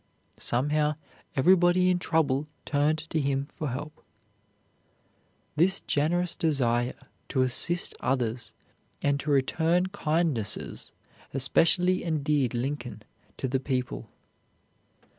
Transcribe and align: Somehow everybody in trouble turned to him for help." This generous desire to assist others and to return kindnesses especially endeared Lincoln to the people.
Somehow 0.39 0.95
everybody 1.35 1.91
in 1.91 1.99
trouble 1.99 2.47
turned 2.65 2.97
to 3.11 3.19
him 3.21 3.45
for 3.45 3.69
help." 3.69 4.03
This 5.55 5.79
generous 5.81 6.33
desire 6.33 6.95
to 7.29 7.43
assist 7.43 7.93
others 7.99 8.51
and 9.03 9.19
to 9.19 9.29
return 9.29 9.89
kindnesses 9.89 10.91
especially 11.35 12.03
endeared 12.03 12.55
Lincoln 12.55 13.03
to 13.37 13.47
the 13.47 13.59
people. 13.59 14.07